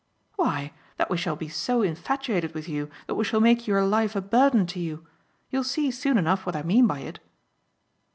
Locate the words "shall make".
3.23-3.67